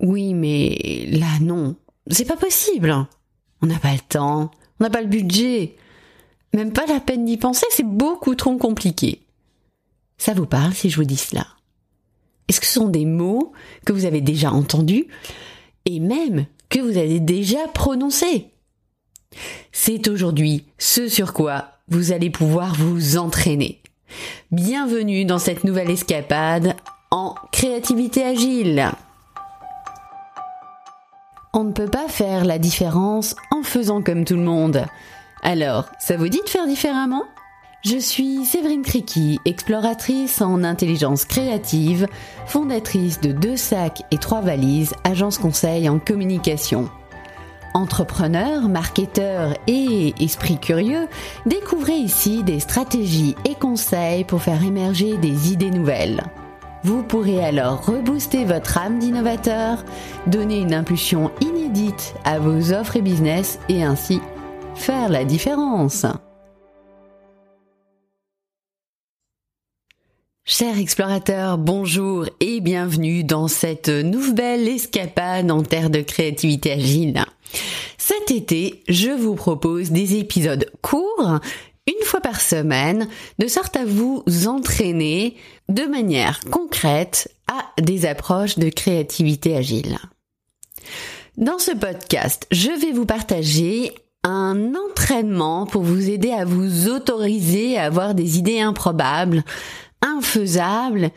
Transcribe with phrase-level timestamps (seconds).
[0.00, 1.76] Oui, mais là non,
[2.08, 2.94] c'est pas possible.
[3.62, 5.76] On n'a pas le temps, on n'a pas le budget.
[6.52, 9.22] Même pas la peine d'y penser, c'est beaucoup trop compliqué.
[10.18, 11.46] Ça vous parle si je vous dis cela?
[12.48, 13.52] Est-ce que ce sont des mots
[13.84, 15.06] que vous avez déjà entendus
[15.86, 18.50] et même que vous avez déjà prononcés?
[19.72, 23.82] C'est aujourd'hui ce sur quoi vous allez pouvoir vous entraîner.
[24.52, 26.76] Bienvenue dans cette nouvelle escapade
[27.10, 28.92] en créativité agile.
[31.56, 34.86] On ne peut pas faire la différence en faisant comme tout le monde.
[35.44, 37.22] Alors, ça vous dit de faire différemment?
[37.84, 42.08] Je suis Séverine Criqui, exploratrice en intelligence créative,
[42.46, 46.88] fondatrice de Deux Sacs et Trois Valises, agence conseil en communication.
[47.72, 51.06] Entrepreneur, marketeur et esprit curieux,
[51.46, 56.24] découvrez ici des stratégies et conseils pour faire émerger des idées nouvelles.
[56.84, 59.82] Vous pourrez alors rebooster votre âme d'innovateur,
[60.26, 64.20] donner une impulsion inédite à vos offres et business et ainsi
[64.74, 66.04] faire la différence.
[70.44, 77.24] Chers explorateurs, bonjour et bienvenue dans cette nouvelle escapade en terre de créativité agile.
[77.96, 81.40] Cet été, je vous propose des épisodes courts,
[81.86, 85.36] une fois par semaine, de sorte à vous entraîner
[85.68, 89.98] de manière concrète à des approches de créativité agile.
[91.36, 97.76] Dans ce podcast, je vais vous partager un entraînement pour vous aider à vous autoriser
[97.76, 99.44] à avoir des idées improbables,
[100.00, 101.10] infaisables,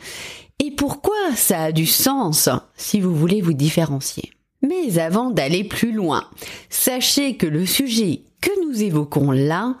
[0.58, 4.32] et pourquoi ça a du sens si vous voulez vous différencier?
[4.60, 6.28] Mais avant d'aller plus loin,
[6.68, 9.76] sachez que le sujet que nous évoquons là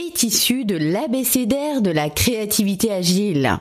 [0.00, 3.58] est issu de l'abécédaire de la créativité agile.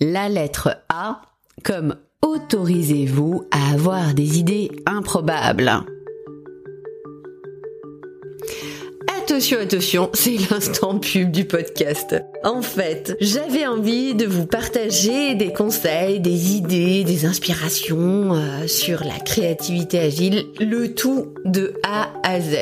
[0.00, 1.22] La lettre A
[1.64, 5.72] comme autorisez-vous à avoir des idées improbables.
[9.22, 12.16] Attention, attention, c'est l'instant pub du podcast.
[12.44, 19.04] En fait, j'avais envie de vous partager des conseils, des idées, des inspirations euh, sur
[19.04, 22.56] la créativité agile, le tout de A à Z.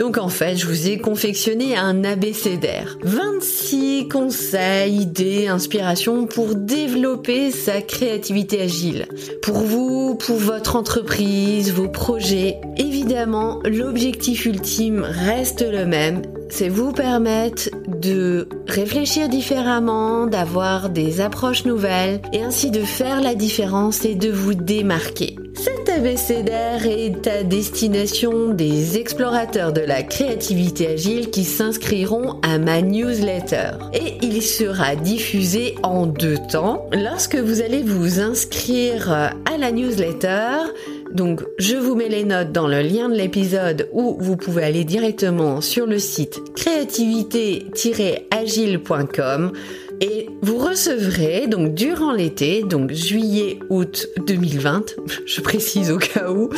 [0.00, 2.98] Donc en fait, je vous ai confectionné un abécédaire.
[3.02, 9.06] 26 conseils, idées, inspirations pour développer sa créativité agile.
[9.42, 12.60] Pour vous, pour votre entreprise, vos projets.
[12.76, 21.64] Évidemment, l'objectif ultime reste le même, c'est vous permettre de réfléchir différemment, d'avoir des approches
[21.64, 25.36] nouvelles et ainsi de faire la différence et de vous démarquer.
[25.54, 32.80] Cet abécédaire est à destination des explorateurs de la créativité agile qui s'inscriront à ma
[32.80, 33.72] newsletter.
[33.92, 36.86] Et il sera diffusé en deux temps.
[36.92, 40.70] Lorsque vous allez vous inscrire à la newsletter,
[41.12, 44.84] donc je vous mets les notes dans le lien de l'épisode où vous pouvez aller
[44.84, 49.52] directement sur le site créativité-agile.com
[50.00, 54.94] et vous recevrez donc durant l'été, donc juillet, août 2020,
[55.26, 56.50] je précise au cas où,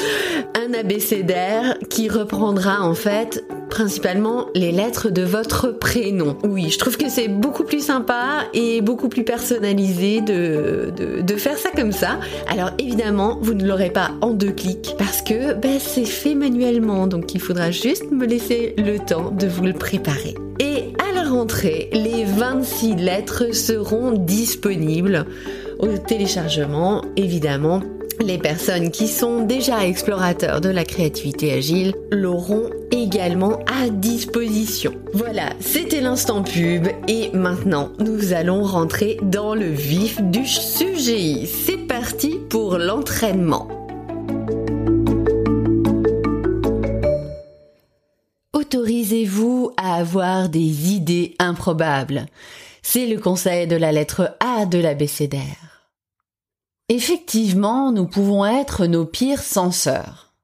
[0.54, 6.36] un abécédaire qui reprendra en fait principalement les lettres de votre prénom.
[6.44, 11.56] Oui, je trouve que c'est beaucoup plus sympa et beaucoup plus personnalisé de, de, faire
[11.56, 12.18] ça comme ça.
[12.48, 17.06] Alors évidemment, vous ne l'aurez pas en deux clics parce que ben, c'est fait manuellement,
[17.06, 20.34] donc il faudra juste me laisser le temps de vous le préparer.
[21.92, 25.24] Les 26 lettres seront disponibles
[25.78, 27.80] au téléchargement, évidemment.
[28.20, 34.92] Les personnes qui sont déjà explorateurs de la créativité agile l'auront également à disposition.
[35.14, 41.46] Voilà, c'était l'instant pub et maintenant nous allons rentrer dans le vif du sujet.
[41.46, 43.79] C'est parti pour l'entraînement.
[48.72, 52.26] Autorisez-vous à avoir des idées improbables.
[52.82, 55.88] C'est le conseil de la lettre A de l'abécédaire.
[56.88, 60.34] Effectivement, nous pouvons être nos pires censeurs.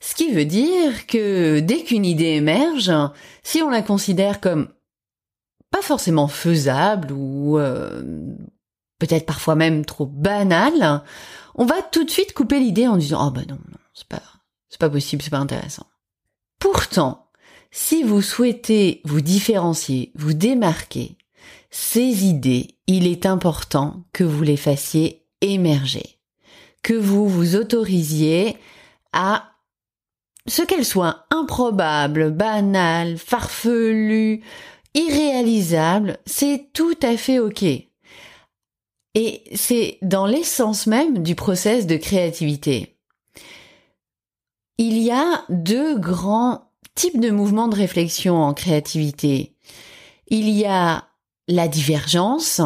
[0.00, 2.90] Ce qui veut dire que dès qu'une idée émerge,
[3.44, 4.68] si on la considère comme
[5.70, 8.02] pas forcément faisable ou euh,
[8.98, 11.04] peut-être parfois même trop banale,
[11.54, 14.20] on va tout de suite couper l'idée en disant oh ben non non c'est pas
[14.80, 15.86] pas possible c'est pas intéressant.
[16.58, 17.21] Pourtant,
[17.72, 21.16] si vous souhaitez vous différencier, vous démarquer,
[21.70, 26.18] ces idées, il est important que vous les fassiez émerger,
[26.82, 28.58] que vous vous autorisiez
[29.14, 29.48] à
[30.46, 34.42] ce qu'elles soient improbables, banales, farfelues,
[34.92, 37.62] irréalisables, c'est tout à fait ok.
[39.14, 42.98] Et c'est dans l'essence même du process de créativité.
[44.76, 49.56] Il y a deux grands types de mouvements de réflexion en créativité.
[50.28, 51.04] Il y a
[51.48, 52.60] la divergence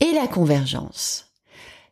[0.00, 1.26] et la convergence.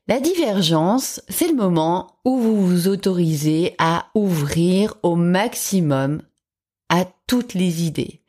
[0.06, 6.20] La divergence, c'est le moment où vous vous autorisez à ouvrir au maximum
[6.90, 8.20] à toutes les idées.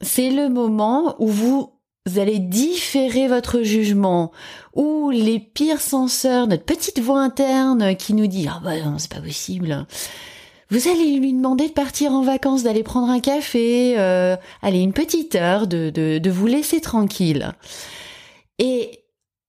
[0.00, 1.72] C'est le moment où vous
[2.16, 4.32] allez différer votre jugement,
[4.74, 9.12] où les pires censeurs, notre petite voix interne qui nous dit ah bah non c'est
[9.12, 9.86] pas possible.
[10.70, 14.92] Vous allez lui demander de partir en vacances, d'aller prendre un café, euh, aller une
[14.92, 17.52] petite heure, de, de, de vous laisser tranquille.
[18.58, 19.04] Et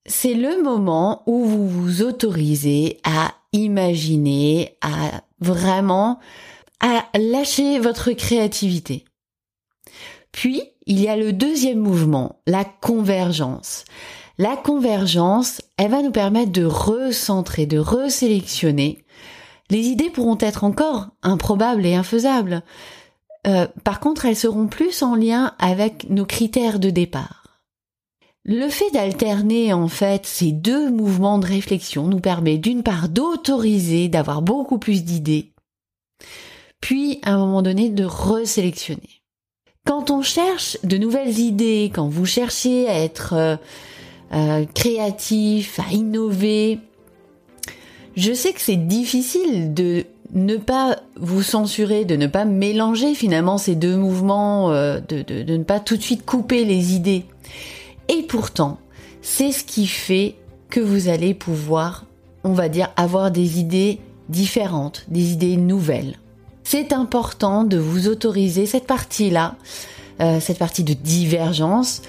[0.06, 6.20] c'est le moment où vous vous autorisez à imaginer, à vraiment,
[6.80, 9.06] à lâcher votre créativité.
[10.32, 13.86] Puis, il y a le deuxième mouvement, la convergence.
[14.38, 19.04] La convergence, elle va nous permettre de recentrer, de resélectionner.
[19.72, 22.62] Les idées pourront être encore improbables et infaisables.
[23.48, 27.64] Euh, par contre, elles seront plus en lien avec nos critères de départ.
[28.44, 34.10] Le fait d'alterner en fait ces deux mouvements de réflexion nous permet d'une part d'autoriser,
[34.10, 35.54] d'avoir beaucoup plus d'idées,
[36.82, 39.22] puis à un moment donné de resélectionner.
[39.86, 43.56] Quand on cherche de nouvelles idées, quand vous cherchez à être euh,
[44.34, 46.80] euh, créatif, à innover,
[48.16, 53.58] je sais que c'est difficile de ne pas vous censurer, de ne pas mélanger finalement
[53.58, 57.26] ces deux mouvements, euh, de, ne pas tout de suite couper les idées.
[58.08, 58.80] Et pourtant,
[59.22, 60.36] c'est ce qui fait
[60.70, 62.06] que vous allez pouvoir,
[62.44, 64.00] on va dire, avoir des idées
[64.30, 66.18] différentes, des idées nouvelles.
[66.64, 69.56] C'est important de vous autoriser cette partie-là,
[70.22, 72.02] euh, cette partie de divergence,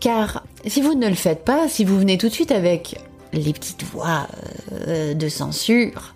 [0.00, 2.98] car si vous ne le faites pas, si vous venez tout de suite avec
[3.32, 4.26] les petites voix
[4.72, 6.14] euh, de censure,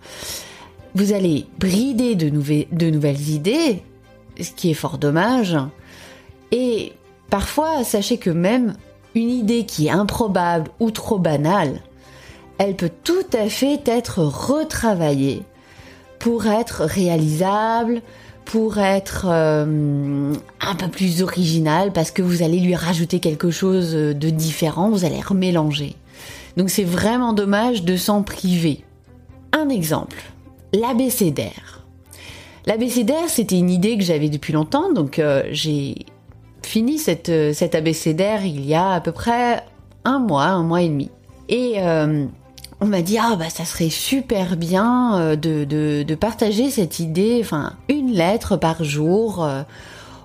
[0.94, 2.28] vous allez brider de,
[2.90, 3.82] nouvelles idées,
[4.40, 5.56] ce qui est fort dommage.
[6.50, 6.92] Et
[7.30, 8.74] parfois, sachez que même
[9.14, 11.80] une idée qui est improbable ou trop banale,
[12.58, 15.42] elle peut tout à fait être retravaillée
[16.18, 18.02] pour être réalisable,
[18.44, 23.92] pour être euh, un peu plus original, parce que vous allez lui rajouter quelque chose
[23.92, 25.96] de différent, vous allez remélanger.
[26.56, 28.84] Donc c'est vraiment dommage de s'en priver.
[29.52, 30.22] Un exemple,
[30.72, 31.84] l'abécédaire.
[32.66, 36.06] L'abécédaire, c'était une idée que j'avais depuis longtemps, donc euh, j'ai
[36.62, 39.64] fini cette, euh, cet abécédaire il y a à peu près
[40.04, 41.10] un mois, un mois et demi.
[41.48, 42.24] Et euh,
[42.80, 47.74] on m'a dit ah bah ça serait super bien de, de, partager cette idée, enfin
[47.88, 49.46] une lettre par jour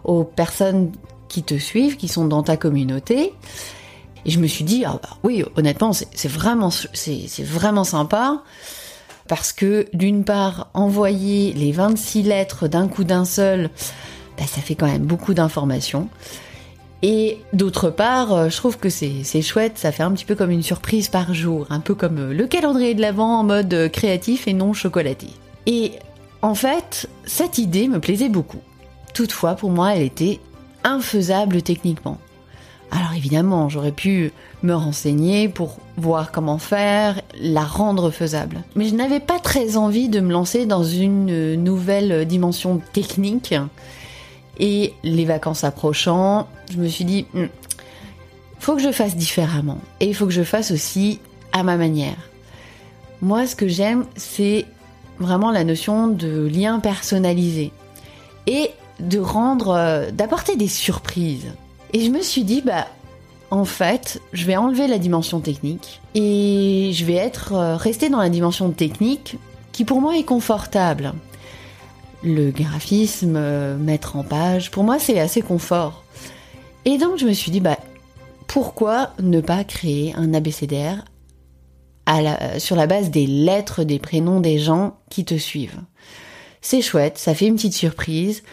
[0.04, 0.92] aux personnes
[1.28, 3.34] qui te suivent, qui sont dans ta communauté.
[4.28, 6.70] Et je me suis dit ah bah oui honnêtement c'est vraiment
[7.40, 8.44] vraiment sympa
[9.28, 13.72] parce que d'une part envoyer les 26 lettres d'un coup d'un seul
[14.38, 16.10] bah, ça fait quand même beaucoup d'informations.
[17.04, 20.50] Et d'autre part, euh, je trouve que c'est chouette, ça fait un petit peu comme
[20.50, 23.90] une surprise par jour, un peu comme euh, le calendrier de l'Avent en mode euh,
[23.90, 25.28] créatif et non chocolaté.
[25.68, 25.92] Et
[26.42, 28.62] en fait, cette idée me plaisait beaucoup.
[29.14, 30.40] Toutefois, pour moi, elle était
[30.84, 32.18] infaisable techniquement.
[32.92, 34.31] Alors évidemment, j'aurais pu
[34.63, 38.63] me renseigner pour voir comment faire, la rendre faisable.
[38.75, 43.54] Mais je n'avais pas très envie de me lancer dans une nouvelle dimension technique
[44.59, 47.45] et les vacances approchant, je me suis dit, hmm,
[48.59, 49.80] faut que je fasse différemment.
[50.00, 51.19] Et il faut que je fasse aussi
[51.52, 52.18] à ma manière.
[53.21, 54.66] Moi, ce que j'aime, c'est
[55.19, 57.71] vraiment la notion de lien personnalisé.
[58.47, 61.54] Et de rendre, euh, d'apporter des surprises.
[61.94, 62.88] Et je me suis dit, bah,
[63.50, 68.20] en fait, je vais enlever la dimension technique et je vais être euh, rester dans
[68.20, 69.38] la dimension technique
[69.72, 71.14] qui pour moi est confortable
[72.24, 76.04] le graphisme, euh, mettre en page, pour moi c'est assez confort.
[76.84, 77.78] Et donc je me suis dit, bah,
[78.48, 81.06] pourquoi ne pas créer un abécédaire
[82.58, 85.82] sur la base des lettres, des prénoms des gens qui te suivent?
[86.62, 88.44] C'est chouette, ça fait une petite surprise.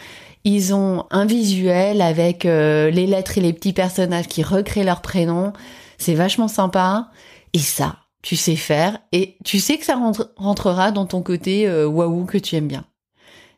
[0.44, 5.02] Ils ont un visuel avec euh, les lettres et les petits personnages qui recréent leurs
[5.02, 5.52] prénoms.
[5.98, 7.10] C'est vachement sympa.
[7.54, 9.98] Et ça, tu sais faire et tu sais que ça
[10.36, 12.84] rentrera dans ton côté euh, waouh que tu aimes bien.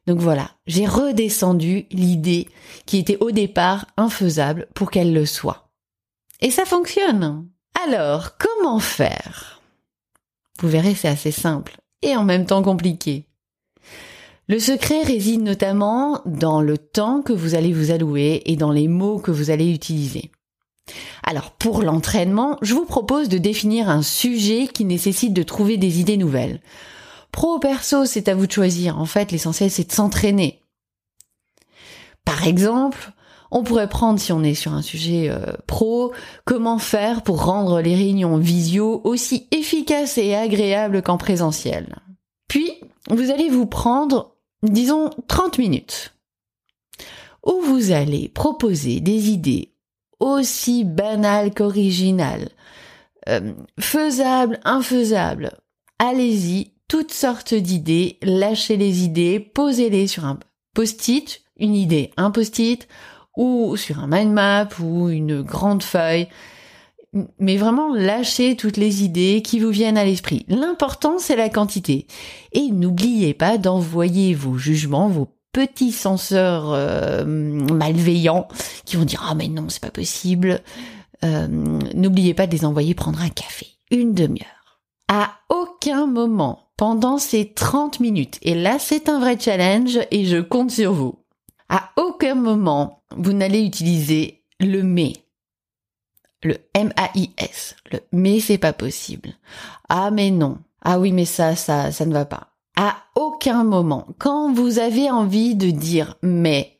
[0.06, 2.48] Donc voilà, j'ai redescendu l'idée
[2.84, 5.70] qui était au départ infaisable pour qu'elle le soit.
[6.40, 7.48] Et ça fonctionne.
[7.86, 9.60] Alors, comment faire?
[10.60, 13.26] Vous verrez, c'est assez simple et en même temps compliqué.
[14.48, 18.86] Le secret réside notamment dans le temps que vous allez vous allouer et dans les
[18.86, 20.30] mots que vous allez utiliser.
[21.24, 25.98] Alors pour l'entraînement, je vous propose de définir un sujet qui nécessite de trouver des
[25.98, 26.60] idées nouvelles.
[27.32, 28.98] Pro perso, c'est à vous de choisir.
[28.98, 30.62] En fait, l'essentiel, c'est de s'entraîner.
[32.24, 33.12] Par exemple,
[33.50, 36.12] on pourrait prendre, si on est sur un sujet euh, pro,
[36.44, 41.96] comment faire pour rendre les réunions visio aussi efficaces et agréables qu'en présentiel?
[42.48, 42.72] Puis,
[43.10, 46.14] vous allez vous prendre, disons, 30 minutes,
[47.44, 49.72] où vous allez proposer des idées
[50.18, 52.48] aussi banales qu'originales,
[53.28, 55.50] euh, faisables, infaisables.
[55.98, 60.38] Allez-y, toutes sortes d'idées, lâchez les idées, posez-les sur un
[60.74, 62.86] post-it, une idée, un post-it,
[63.36, 66.28] ou sur un mind map ou une grande feuille.
[67.38, 70.44] Mais vraiment, lâchez toutes les idées qui vous viennent à l'esprit.
[70.48, 72.06] L'important, c'est la quantité.
[72.52, 78.46] Et n'oubliez pas d'envoyer vos jugements, vos petits censeurs euh, malveillants
[78.84, 80.60] qui vont dire ah mais non c'est pas possible.
[81.24, 84.82] Euh, n'oubliez pas de les envoyer prendre un café, une demi-heure.
[85.08, 90.36] À aucun moment pendant ces 30 minutes, et là c'est un vrai challenge et je
[90.36, 91.20] compte sur vous,
[91.70, 95.14] à aucun moment, vous n'allez utiliser le mais.
[96.46, 97.74] Le M-A-I-S.
[97.90, 99.34] Le mais c'est pas possible.
[99.88, 100.58] Ah mais non.
[100.80, 102.52] Ah oui mais ça, ça, ça ne va pas.
[102.76, 106.78] À aucun moment, quand vous avez envie de dire mais,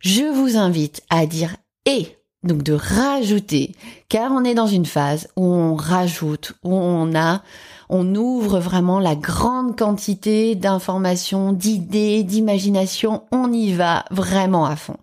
[0.00, 1.54] je vous invite à dire
[1.86, 2.18] et.
[2.42, 3.70] Donc de rajouter,
[4.08, 7.42] car on est dans une phase où on rajoute, où on a
[7.88, 14.96] on ouvre vraiment la grande quantité d'informations, d'idées, d'imagination, on y va vraiment à fond.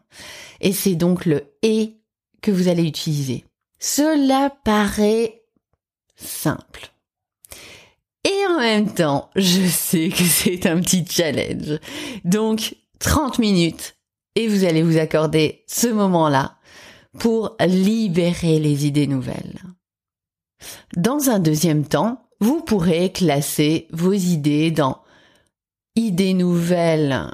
[0.59, 1.93] Et c'est donc le et
[2.41, 3.45] que vous allez utiliser.
[3.79, 5.43] Cela paraît
[6.15, 6.91] simple.
[8.25, 11.79] Et en même temps, je sais que c'est un petit challenge.
[12.25, 13.95] Donc, 30 minutes
[14.35, 16.57] et vous allez vous accorder ce moment-là
[17.17, 19.59] pour libérer les idées nouvelles.
[20.95, 25.01] Dans un deuxième temps, vous pourrez classer vos idées dans
[25.95, 27.31] idées nouvelles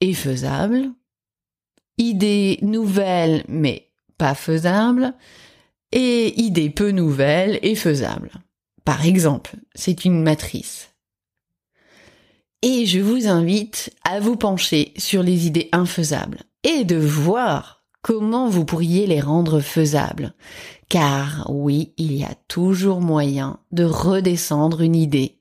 [0.00, 0.90] et faisables,
[1.98, 5.14] idées nouvelles mais pas faisables,
[5.92, 8.32] et idées peu nouvelles et faisables.
[8.84, 10.90] Par exemple, c'est une matrice.
[12.62, 18.48] Et je vous invite à vous pencher sur les idées infaisables et de voir comment
[18.48, 20.34] vous pourriez les rendre faisables.
[20.88, 25.38] Car oui, il y a toujours moyen de redescendre une idée.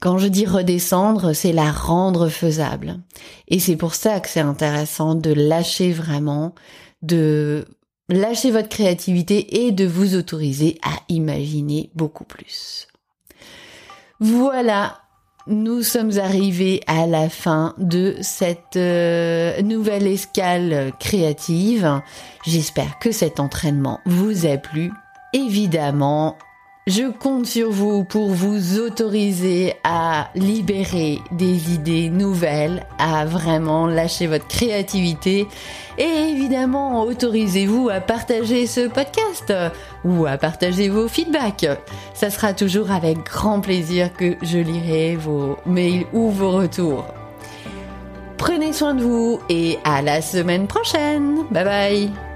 [0.00, 3.00] Quand je dis redescendre, c'est la rendre faisable.
[3.48, 6.54] Et c'est pour ça que c'est intéressant de lâcher vraiment,
[7.02, 7.66] de
[8.08, 12.88] lâcher votre créativité et de vous autoriser à imaginer beaucoup plus.
[14.20, 14.98] Voilà,
[15.46, 22.02] nous sommes arrivés à la fin de cette euh, nouvelle escale créative.
[22.44, 24.92] J'espère que cet entraînement vous a plu.
[25.32, 26.36] Évidemment,
[26.88, 34.26] je compte sur vous pour vous autoriser à libérer des idées nouvelles, à vraiment lâcher
[34.26, 35.46] votre créativité
[35.98, 39.52] et évidemment autorisez-vous à partager ce podcast
[40.04, 41.66] ou à partager vos feedbacks.
[42.14, 47.04] Ça sera toujours avec grand plaisir que je lirai vos mails ou vos retours.
[48.38, 51.44] Prenez soin de vous et à la semaine prochaine.
[51.50, 52.27] Bye bye